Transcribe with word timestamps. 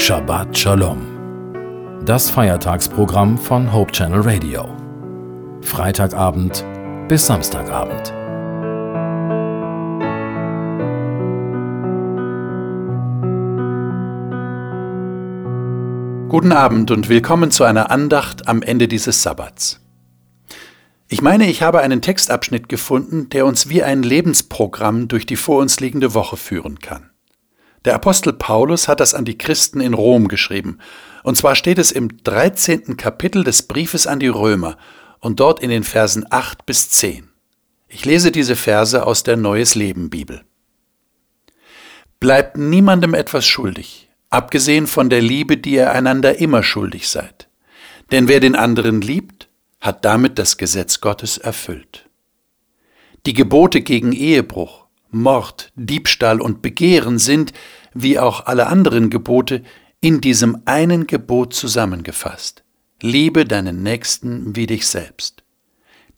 Shabbat 0.00 0.56
Shalom. 0.56 2.04
Das 2.06 2.30
Feiertagsprogramm 2.30 3.36
von 3.36 3.72
Hope 3.72 3.90
Channel 3.90 4.20
Radio. 4.20 4.64
Freitagabend 5.60 6.64
bis 7.08 7.26
Samstagabend. 7.26 8.14
Guten 16.30 16.52
Abend 16.52 16.92
und 16.92 17.08
willkommen 17.08 17.50
zu 17.50 17.64
einer 17.64 17.90
Andacht 17.90 18.46
am 18.46 18.62
Ende 18.62 18.86
dieses 18.86 19.24
Sabbats. 19.24 19.80
Ich 21.08 21.22
meine, 21.22 21.50
ich 21.50 21.60
habe 21.62 21.80
einen 21.80 22.02
Textabschnitt 22.02 22.68
gefunden, 22.68 23.30
der 23.30 23.44
uns 23.44 23.68
wie 23.68 23.82
ein 23.82 24.04
Lebensprogramm 24.04 25.08
durch 25.08 25.26
die 25.26 25.36
vor 25.36 25.58
uns 25.58 25.80
liegende 25.80 26.14
Woche 26.14 26.36
führen 26.36 26.78
kann. 26.78 27.07
Der 27.84 27.94
Apostel 27.94 28.32
Paulus 28.32 28.88
hat 28.88 29.00
das 29.00 29.14
an 29.14 29.24
die 29.24 29.38
Christen 29.38 29.80
in 29.80 29.94
Rom 29.94 30.28
geschrieben, 30.28 30.78
und 31.22 31.36
zwar 31.36 31.54
steht 31.54 31.78
es 31.78 31.92
im 31.92 32.22
13. 32.22 32.96
Kapitel 32.96 33.44
des 33.44 33.62
Briefes 33.62 34.06
an 34.06 34.18
die 34.18 34.28
Römer 34.28 34.76
und 35.20 35.40
dort 35.40 35.60
in 35.60 35.70
den 35.70 35.84
Versen 35.84 36.26
8 36.30 36.66
bis 36.66 36.90
10. 36.90 37.28
Ich 37.88 38.04
lese 38.04 38.32
diese 38.32 38.56
Verse 38.56 39.06
aus 39.06 39.22
der 39.22 39.36
Neues 39.36 39.74
Leben 39.74 40.10
Bibel. 40.10 40.44
Bleibt 42.20 42.56
niemandem 42.56 43.14
etwas 43.14 43.46
schuldig, 43.46 44.10
abgesehen 44.28 44.86
von 44.86 45.08
der 45.08 45.22
Liebe, 45.22 45.56
die 45.56 45.72
ihr 45.72 45.92
einander 45.92 46.38
immer 46.38 46.62
schuldig 46.62 47.08
seid. 47.08 47.48
Denn 48.10 48.28
wer 48.28 48.40
den 48.40 48.56
anderen 48.56 49.00
liebt, 49.00 49.48
hat 49.80 50.04
damit 50.04 50.38
das 50.38 50.56
Gesetz 50.56 51.00
Gottes 51.00 51.38
erfüllt. 51.38 52.08
Die 53.26 53.34
Gebote 53.34 53.82
gegen 53.82 54.12
Ehebruch, 54.12 54.86
Mord, 55.10 55.72
Diebstahl 55.74 56.40
und 56.40 56.62
Begehren 56.62 57.18
sind, 57.18 57.52
wie 57.94 58.18
auch 58.18 58.46
alle 58.46 58.66
anderen 58.66 59.10
Gebote, 59.10 59.62
in 60.00 60.20
diesem 60.20 60.62
einen 60.64 61.06
Gebot 61.06 61.54
zusammengefasst. 61.54 62.62
Liebe 63.00 63.44
deinen 63.44 63.82
Nächsten 63.82 64.54
wie 64.54 64.66
dich 64.66 64.86
selbst. 64.86 65.42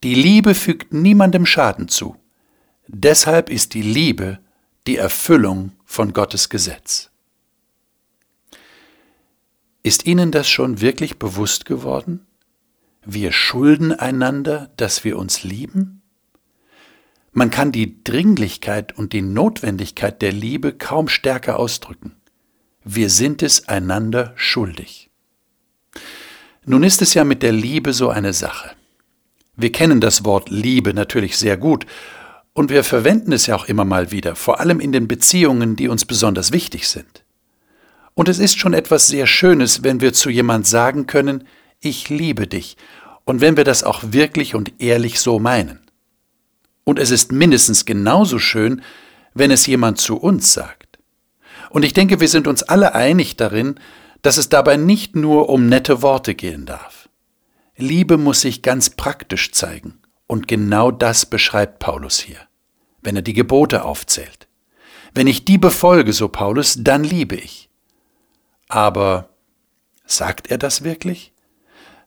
Die 0.03 0.15
Liebe 0.15 0.55
fügt 0.55 0.93
niemandem 0.93 1.47
Schaden 1.47 1.89
zu. 1.89 2.17
Deshalb 2.89 3.51
ist 3.51 3.75
die 3.75 3.83
Liebe 3.83 4.39
die 4.87 4.97
Erfüllung 4.97 5.73
von 5.85 6.13
Gottes 6.13 6.49
Gesetz. 6.49 7.11
Ist 9.83 10.07
Ihnen 10.07 10.31
das 10.31 10.49
schon 10.49 10.81
wirklich 10.81 11.19
bewusst 11.19 11.65
geworden? 11.65 12.27
wir 13.05 13.33
schulden 13.33 13.93
einander, 13.93 14.71
dass 14.77 15.05
wir 15.05 15.19
uns 15.19 15.43
lieben? 15.43 16.00
Man 17.33 17.51
kann 17.51 17.71
die 17.71 18.03
Dringlichkeit 18.03 18.97
und 18.97 19.13
die 19.13 19.23
Notwendigkeit 19.23 20.21
der 20.21 20.33
Liebe 20.33 20.73
kaum 20.73 21.09
stärker 21.09 21.59
ausdrücken. 21.59 22.17
Wir 22.85 23.09
sind 23.09 23.43
es 23.43 23.69
einander 23.69 24.33
schuldig. 24.37 25.11
Nun 26.65 26.83
ist 26.83 27.03
es 27.03 27.15
ja 27.15 27.25
mit 27.25 27.43
der 27.43 27.53
Liebe 27.53 27.93
so 27.93 28.09
eine 28.09 28.33
Sache. 28.33 28.71
Wir 29.57 29.71
kennen 29.71 30.01
das 30.01 30.25
Wort 30.25 30.51
Liebe 30.51 30.93
natürlich 30.95 31.37
sehr 31.37 31.57
gut 31.57 31.87
und 32.53 32.71
wir 32.71 32.83
verwenden 32.83 33.33
es 33.33 33.47
ja 33.47 33.55
auch 33.55 33.67
immer 33.67 33.85
mal 33.85 34.11
wieder, 34.11 34.35
vor 34.35 34.61
allem 34.61 34.81
in 34.81 34.93
den 34.93 35.07
Beziehungen, 35.07 35.77
die 35.77 35.89
uns 35.89 36.05
besonders 36.05 36.53
wichtig 36.53 36.89
sind. 36.89 37.25
Und 38.15 38.29
es 38.29 38.39
ist 38.39 38.59
schon 38.59 38.75
etwas 38.75 39.07
sehr 39.09 39.27
Schönes, 39.27 39.85
wenn 39.85 40.01
wir 40.01 40.13
zu 40.13 40.31
jemand 40.31 40.67
sagen 40.67 41.07
können, 41.07 41.45
ich 41.79 42.09
liebe 42.09 42.47
dich, 42.47 42.77
und 43.25 43.41
wenn 43.41 43.57
wir 43.57 43.65
das 43.65 43.85
auch 43.85 44.03
wirklich 44.07 44.55
und 44.55 44.81
ehrlich 44.81 45.21
so 45.21 45.39
meinen. 45.39 45.81
Und 46.85 46.99
es 46.99 47.11
ist 47.11 47.33
mindestens 47.33 47.85
genauso 47.85 48.39
schön, 48.39 48.83
wenn 49.35 49.51
es 49.51 49.67
jemand 49.67 49.99
zu 49.99 50.17
uns 50.17 50.53
sagt. 50.53 50.99
Und 51.71 51.85
ich 51.85 51.93
denke, 51.93 52.21
wir 52.21 52.29
sind 52.29 52.47
uns 52.47 52.63
alle 52.63 52.95
einig 52.95 53.37
darin, 53.37 53.79
dass 54.23 54.37
es 54.37 54.49
dabei 54.49 54.77
nicht 54.77 55.17
nur 55.17 55.49
um 55.49 55.69
nette 55.69 56.03
Worte 56.03 56.35
gehen 56.35 56.67
darf. 56.67 57.09
Liebe 57.77 58.19
muss 58.19 58.43
sich 58.43 58.63
ganz 58.63 58.91
praktisch 58.91 59.53
zeigen, 59.53 60.01
und 60.27 60.47
genau 60.47 60.91
das 60.91 61.27
beschreibt 61.27 61.79
Paulus 61.79 62.21
hier, 62.21 62.39
wenn 63.03 63.17
er 63.17 63.23
die 63.23 63.33
Gebote 63.33 63.85
aufzählt. 63.85 64.49
Wenn 65.15 65.27
ich 65.27 65.45
die 65.45 65.59
befolge, 65.59 66.13
so 66.13 66.29
Paulus, 66.29 66.77
dann 66.79 67.03
liebe 67.03 67.35
ich. 67.35 67.69
Aber 68.69 69.31
sagt 70.07 70.51
er 70.51 70.59
das 70.59 70.85
wirklich? 70.85 71.33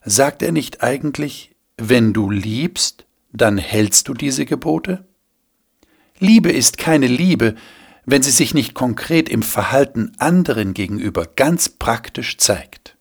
Sagt 0.05 0.41
er 0.41 0.51
nicht 0.51 0.83
eigentlich, 0.83 1.55
wenn 1.77 2.13
du 2.13 2.29
liebst, 2.29 3.05
dann 3.33 3.57
hältst 3.57 4.07
du 4.07 4.13
diese 4.13 4.45
Gebote? 4.45 5.05
Liebe 6.19 6.51
ist 6.51 6.77
keine 6.77 7.07
Liebe, 7.07 7.55
wenn 8.05 8.21
sie 8.21 8.31
sich 8.31 8.53
nicht 8.53 8.73
konkret 8.73 9.27
im 9.27 9.41
Verhalten 9.41 10.13
anderen 10.19 10.73
gegenüber 10.73 11.25
ganz 11.25 11.69
praktisch 11.69 12.37
zeigt. 12.37 12.95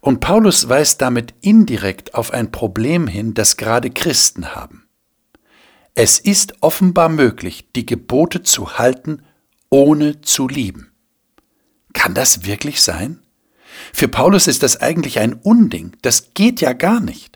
Und 0.00 0.20
Paulus 0.20 0.68
weist 0.68 1.02
damit 1.02 1.34
indirekt 1.42 2.14
auf 2.14 2.32
ein 2.32 2.50
Problem 2.50 3.06
hin, 3.06 3.34
das 3.34 3.56
gerade 3.56 3.90
Christen 3.90 4.54
haben. 4.54 4.86
Es 5.94 6.18
ist 6.18 6.62
offenbar 6.62 7.08
möglich, 7.08 7.68
die 7.76 7.84
Gebote 7.84 8.42
zu 8.42 8.78
halten, 8.78 9.22
ohne 9.68 10.20
zu 10.22 10.48
lieben. 10.48 10.92
Kann 11.92 12.14
das 12.14 12.46
wirklich 12.46 12.80
sein? 12.80 13.20
Für 13.92 14.08
Paulus 14.08 14.46
ist 14.46 14.62
das 14.62 14.80
eigentlich 14.80 15.18
ein 15.18 15.34
Unding, 15.34 15.96
das 16.02 16.32
geht 16.34 16.60
ja 16.60 16.72
gar 16.72 17.00
nicht. 17.00 17.29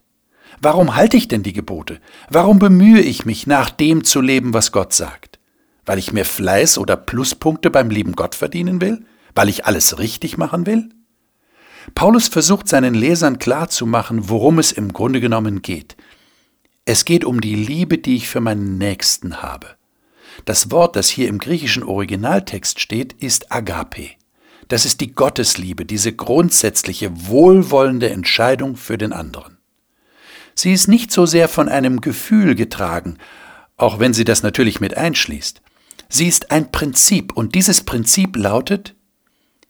Warum 0.65 0.97
halte 0.97 1.19
ich 1.19 1.29
denn 1.29 1.43
die 1.43 1.53
Gebote? 1.53 2.01
Warum 2.31 2.59
bemühe 2.59 3.03
ich 3.03 3.27
mich, 3.27 3.47
nach 3.47 3.69
dem 3.69 4.03
zu 4.03 4.23
leben, 4.23 4.55
was 4.55 4.73
Gott 4.73 4.95
sagt? 4.95 5.39
Weil 5.85 5.99
ich 5.99 6.15
mir 6.15 6.25
Fleiß 6.25 6.79
oder 6.79 6.97
Pluspunkte 6.97 7.69
beim 7.71 7.91
lieben 7.91 8.13
Gott 8.13 8.35
verdienen 8.35 8.81
will? 8.81 9.05
Weil 9.35 9.51
ich 9.51 9.67
alles 9.67 9.99
richtig 9.99 10.39
machen 10.39 10.65
will? 10.65 10.89
Paulus 11.95 12.29
versucht 12.29 12.67
seinen 12.67 12.95
Lesern 12.95 13.39
klarzumachen, 13.39 14.31
worum 14.31 14.59
es 14.59 14.73
im 14.73 14.95
Grunde 14.95 15.21
genommen 15.21 15.61
geht. 15.61 15.99
Es 16.87 17.05
geht 17.05 17.27
um 17.27 17.43
die 17.43 17.57
Liebe, 17.57 17.99
die 17.99 18.17
ich 18.17 18.31
für 18.31 18.41
meinen 18.41 18.79
Nächsten 18.79 19.43
habe. 19.43 19.67
Das 20.47 20.71
Wort, 20.71 20.97
das 20.97 21.11
hier 21.11 21.29
im 21.29 21.37
griechischen 21.37 21.83
Originaltext 21.83 22.81
steht, 22.81 23.13
ist 23.13 23.53
Agape. 23.53 24.13
Das 24.69 24.87
ist 24.87 25.03
die 25.03 25.13
Gottesliebe, 25.13 25.85
diese 25.85 26.15
grundsätzliche, 26.15 27.11
wohlwollende 27.29 28.09
Entscheidung 28.09 28.77
für 28.77 28.97
den 28.97 29.13
anderen. 29.13 29.54
Sie 30.55 30.73
ist 30.73 30.89
nicht 30.89 31.11
so 31.11 31.27
sehr 31.27 31.49
von 31.49 31.69
einem 31.69 32.01
Gefühl 32.01 32.55
getragen, 32.55 33.19
auch 33.77 33.99
wenn 33.99 34.15
sie 34.15 34.25
das 34.25 34.43
natürlich 34.43 34.81
mit 34.81 34.97
einschließt. 34.97 35.63
Sie 36.09 36.29
ist 36.29 36.51
ein 36.51 36.71
Prinzip 36.71 37.33
und 37.33 37.55
dieses 37.55 37.83
Prinzip 37.83 38.37
lautet, 38.37 38.95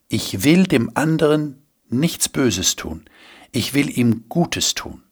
ich 0.08 0.44
will 0.44 0.64
dem 0.64 0.90
anderen 0.94 1.62
nichts 1.88 2.28
Böses 2.28 2.76
tun, 2.76 3.04
ich 3.52 3.74
will 3.74 3.96
ihm 3.98 4.24
Gutes 4.28 4.74
tun. 4.74 5.02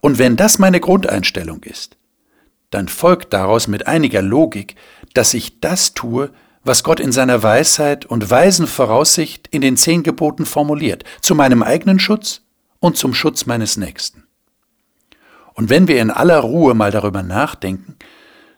Und 0.00 0.18
wenn 0.18 0.36
das 0.36 0.58
meine 0.58 0.80
Grundeinstellung 0.80 1.62
ist, 1.64 1.96
dann 2.70 2.88
folgt 2.88 3.32
daraus 3.32 3.68
mit 3.68 3.86
einiger 3.86 4.22
Logik, 4.22 4.76
dass 5.14 5.34
ich 5.34 5.60
das 5.60 5.94
tue, 5.94 6.30
was 6.64 6.84
Gott 6.84 7.00
in 7.00 7.12
seiner 7.12 7.42
Weisheit 7.42 8.06
und 8.06 8.30
weisen 8.30 8.66
Voraussicht 8.66 9.48
in 9.48 9.60
den 9.60 9.76
zehn 9.76 10.02
Geboten 10.02 10.46
formuliert, 10.46 11.04
zu 11.20 11.34
meinem 11.34 11.62
eigenen 11.62 11.98
Schutz 11.98 12.42
und 12.78 12.96
zum 12.96 13.14
Schutz 13.14 13.46
meines 13.46 13.76
Nächsten. 13.76 14.21
Und 15.54 15.70
wenn 15.70 15.88
wir 15.88 16.00
in 16.00 16.10
aller 16.10 16.38
Ruhe 16.38 16.74
mal 16.74 16.90
darüber 16.90 17.22
nachdenken, 17.22 17.96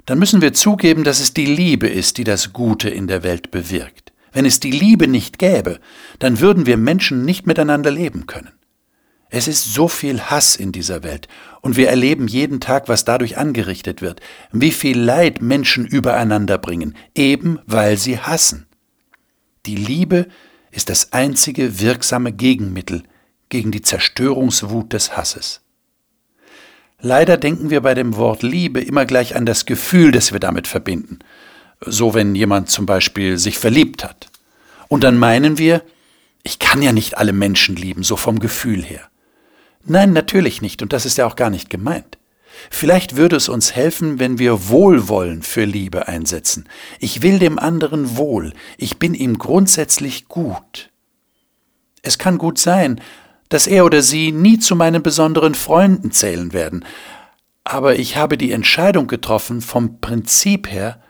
dann 0.06 0.18
müssen 0.18 0.42
wir 0.42 0.52
zugeben, 0.52 1.04
dass 1.04 1.20
es 1.20 1.34
die 1.34 1.46
Liebe 1.46 1.88
ist, 1.88 2.18
die 2.18 2.24
das 2.24 2.52
Gute 2.52 2.90
in 2.90 3.06
der 3.06 3.22
Welt 3.22 3.50
bewirkt. 3.50 4.12
Wenn 4.32 4.44
es 4.44 4.60
die 4.60 4.70
Liebe 4.70 5.08
nicht 5.08 5.38
gäbe, 5.38 5.80
dann 6.18 6.40
würden 6.40 6.66
wir 6.66 6.76
Menschen 6.76 7.24
nicht 7.24 7.46
miteinander 7.46 7.90
leben 7.90 8.26
können. 8.26 8.50
Es 9.30 9.48
ist 9.48 9.72
so 9.74 9.88
viel 9.88 10.20
Hass 10.20 10.54
in 10.54 10.70
dieser 10.70 11.02
Welt 11.02 11.26
und 11.60 11.76
wir 11.76 11.88
erleben 11.88 12.28
jeden 12.28 12.60
Tag, 12.60 12.88
was 12.88 13.04
dadurch 13.04 13.36
angerichtet 13.36 14.00
wird, 14.00 14.20
wie 14.52 14.70
viel 14.70 14.98
Leid 14.98 15.40
Menschen 15.40 15.86
übereinander 15.86 16.58
bringen, 16.58 16.94
eben 17.16 17.58
weil 17.66 17.96
sie 17.96 18.18
hassen. 18.18 18.66
Die 19.66 19.74
Liebe 19.74 20.28
ist 20.70 20.88
das 20.88 21.12
einzige 21.12 21.80
wirksame 21.80 22.32
Gegenmittel 22.32 23.02
gegen 23.48 23.72
die 23.72 23.82
Zerstörungswut 23.82 24.92
des 24.92 25.16
Hasses. 25.16 25.63
Leider 27.04 27.36
denken 27.36 27.68
wir 27.68 27.82
bei 27.82 27.92
dem 27.92 28.16
Wort 28.16 28.42
Liebe 28.42 28.80
immer 28.80 29.04
gleich 29.04 29.36
an 29.36 29.44
das 29.44 29.66
Gefühl, 29.66 30.10
das 30.10 30.32
wir 30.32 30.40
damit 30.40 30.66
verbinden. 30.66 31.18
So 31.84 32.14
wenn 32.14 32.34
jemand 32.34 32.70
zum 32.70 32.86
Beispiel 32.86 33.36
sich 33.36 33.58
verliebt 33.58 34.02
hat. 34.02 34.30
Und 34.88 35.04
dann 35.04 35.18
meinen 35.18 35.58
wir, 35.58 35.82
ich 36.44 36.58
kann 36.58 36.80
ja 36.80 36.92
nicht 36.92 37.18
alle 37.18 37.34
Menschen 37.34 37.76
lieben, 37.76 38.04
so 38.04 38.16
vom 38.16 38.38
Gefühl 38.38 38.82
her. 38.82 39.02
Nein, 39.84 40.14
natürlich 40.14 40.62
nicht, 40.62 40.80
und 40.80 40.94
das 40.94 41.04
ist 41.04 41.18
ja 41.18 41.26
auch 41.26 41.36
gar 41.36 41.50
nicht 41.50 41.68
gemeint. 41.68 42.16
Vielleicht 42.70 43.16
würde 43.16 43.36
es 43.36 43.50
uns 43.50 43.76
helfen, 43.76 44.18
wenn 44.18 44.38
wir 44.38 44.70
Wohlwollen 44.70 45.42
für 45.42 45.66
Liebe 45.66 46.08
einsetzen. 46.08 46.66
Ich 47.00 47.20
will 47.20 47.38
dem 47.38 47.58
anderen 47.58 48.16
wohl, 48.16 48.54
ich 48.78 48.98
bin 48.98 49.12
ihm 49.12 49.36
grundsätzlich 49.36 50.26
gut. 50.28 50.88
Es 52.00 52.16
kann 52.16 52.38
gut 52.38 52.58
sein, 52.58 52.98
dass 53.54 53.68
er 53.68 53.84
oder 53.84 54.02
sie 54.02 54.32
nie 54.32 54.58
zu 54.58 54.74
meinen 54.74 55.04
besonderen 55.04 55.54
Freunden 55.54 56.10
zählen 56.10 56.52
werden, 56.52 56.84
aber 57.62 57.94
ich 57.94 58.16
habe 58.16 58.36
die 58.36 58.50
Entscheidung 58.50 59.06
getroffen 59.06 59.60
vom 59.60 60.00
Prinzip 60.00 60.68
her, 60.68 61.00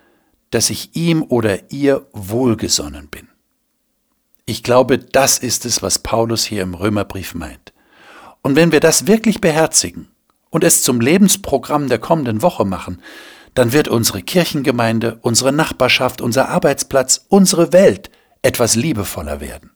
dass 0.51 0.69
ich 0.69 0.95
ihm 0.95 1.23
oder 1.23 1.73
ihr 1.73 2.07
wohlgesonnen 2.13 3.09
bin. 3.09 3.29
Ich 4.45 4.63
glaube, 4.63 4.99
das 4.99 5.39
ist 5.39 5.65
es, 5.65 5.81
was 5.81 6.01
Paulus 6.01 6.45
hier 6.45 6.61
im 6.61 6.75
Römerbrief 6.75 7.35
meint. 7.35 7.73
Und 8.43 8.57
wenn 8.57 8.73
wir 8.73 8.81
das 8.81 9.07
wirklich 9.07 9.41
beherzigen 9.41 10.09
und 10.51 10.65
es 10.65 10.83
zum 10.83 11.01
Lebensprogramm 11.01 11.89
der 11.89 11.99
kommenden 11.99 12.43
Woche 12.43 12.67
machen, 12.67 13.01
dann 13.55 13.73
wird 13.73 13.89
unsere 13.89 14.21
Kirchengemeinde, 14.21 15.19
unsere 15.23 15.51
Nachbarschaft, 15.51 16.21
unser 16.21 16.51
Arbeitsplatz, 16.51 17.25
unsere 17.29 17.73
Welt 17.73 18.11
etwas 18.43 18.77
liebevoller 18.77 19.41
werden. 19.41 19.74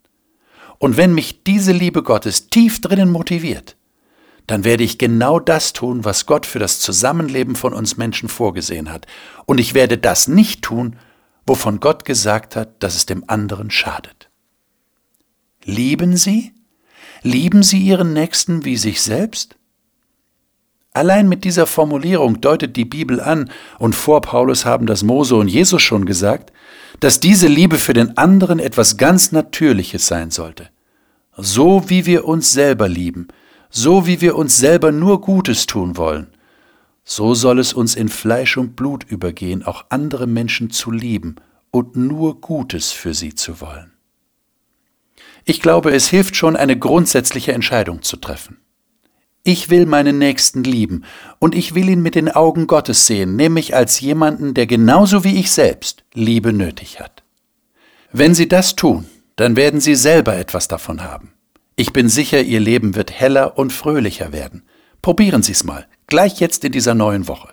Und 0.78 0.96
wenn 0.96 1.14
mich 1.14 1.42
diese 1.42 1.72
Liebe 1.72 2.02
Gottes 2.02 2.48
tief 2.48 2.80
drinnen 2.80 3.10
motiviert, 3.10 3.76
dann 4.46 4.64
werde 4.64 4.84
ich 4.84 4.96
genau 4.96 5.38
das 5.38 5.74
tun, 5.74 6.04
was 6.04 6.24
Gott 6.24 6.46
für 6.46 6.58
das 6.58 6.80
Zusammenleben 6.80 7.54
von 7.54 7.74
uns 7.74 7.96
Menschen 7.96 8.28
vorgesehen 8.28 8.90
hat. 8.90 9.06
Und 9.44 9.58
ich 9.58 9.74
werde 9.74 9.98
das 9.98 10.26
nicht 10.26 10.62
tun, 10.62 10.96
wovon 11.46 11.80
Gott 11.80 12.04
gesagt 12.04 12.56
hat, 12.56 12.82
dass 12.82 12.94
es 12.94 13.06
dem 13.06 13.24
anderen 13.26 13.70
schadet. 13.70 14.30
Lieben 15.64 16.16
Sie? 16.16 16.52
Lieben 17.22 17.62
Sie 17.62 17.78
Ihren 17.78 18.14
Nächsten 18.14 18.64
wie 18.64 18.76
sich 18.76 19.02
selbst? 19.02 19.56
Allein 20.92 21.28
mit 21.28 21.44
dieser 21.44 21.66
Formulierung 21.66 22.40
deutet 22.40 22.76
die 22.76 22.84
Bibel 22.84 23.20
an, 23.20 23.50
und 23.78 23.94
vor 23.94 24.20
Paulus 24.20 24.64
haben 24.64 24.86
das 24.86 25.02
Mose 25.02 25.36
und 25.36 25.48
Jesus 25.48 25.82
schon 25.82 26.06
gesagt, 26.06 26.52
dass 27.00 27.20
diese 27.20 27.46
Liebe 27.46 27.78
für 27.78 27.92
den 27.92 28.16
anderen 28.16 28.58
etwas 28.58 28.96
ganz 28.96 29.30
Natürliches 29.32 30.06
sein 30.06 30.30
sollte. 30.30 30.70
So 31.36 31.88
wie 31.88 32.06
wir 32.06 32.24
uns 32.24 32.52
selber 32.52 32.88
lieben, 32.88 33.28
so 33.70 34.06
wie 34.06 34.20
wir 34.20 34.36
uns 34.36 34.56
selber 34.56 34.90
nur 34.90 35.20
Gutes 35.20 35.66
tun 35.66 35.96
wollen, 35.96 36.28
so 37.04 37.34
soll 37.34 37.58
es 37.58 37.72
uns 37.72 37.94
in 37.94 38.08
Fleisch 38.08 38.56
und 38.56 38.76
Blut 38.76 39.04
übergehen, 39.04 39.62
auch 39.62 39.86
andere 39.88 40.26
Menschen 40.26 40.70
zu 40.70 40.90
lieben 40.90 41.36
und 41.70 41.96
nur 41.96 42.40
Gutes 42.40 42.92
für 42.92 43.14
sie 43.14 43.34
zu 43.34 43.60
wollen. 43.60 43.92
Ich 45.44 45.62
glaube, 45.62 45.92
es 45.92 46.08
hilft 46.08 46.36
schon, 46.36 46.56
eine 46.56 46.78
grundsätzliche 46.78 47.52
Entscheidung 47.52 48.02
zu 48.02 48.16
treffen. 48.16 48.58
Ich 49.48 49.70
will 49.70 49.86
meinen 49.86 50.18
Nächsten 50.18 50.62
lieben 50.62 51.04
und 51.38 51.54
ich 51.54 51.74
will 51.74 51.88
ihn 51.88 52.02
mit 52.02 52.16
den 52.16 52.30
Augen 52.30 52.66
Gottes 52.66 53.06
sehen, 53.06 53.34
nämlich 53.34 53.74
als 53.74 53.98
jemanden, 53.98 54.52
der 54.52 54.66
genauso 54.66 55.24
wie 55.24 55.40
ich 55.40 55.50
selbst 55.52 56.04
Liebe 56.12 56.52
nötig 56.52 57.00
hat. 57.00 57.22
Wenn 58.12 58.34
Sie 58.34 58.46
das 58.46 58.76
tun, 58.76 59.06
dann 59.36 59.56
werden 59.56 59.80
Sie 59.80 59.94
selber 59.94 60.36
etwas 60.36 60.68
davon 60.68 61.02
haben. 61.02 61.32
Ich 61.76 61.94
bin 61.94 62.10
sicher, 62.10 62.42
Ihr 62.42 62.60
Leben 62.60 62.94
wird 62.94 63.10
heller 63.10 63.56
und 63.56 63.72
fröhlicher 63.72 64.34
werden. 64.34 64.64
Probieren 65.00 65.42
Sie 65.42 65.52
es 65.52 65.64
mal, 65.64 65.86
gleich 66.08 66.40
jetzt 66.40 66.62
in 66.66 66.72
dieser 66.72 66.92
neuen 66.92 67.26
Woche. 67.26 67.48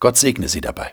Gott 0.00 0.18
segne 0.18 0.48
Sie 0.48 0.60
dabei. 0.60 0.92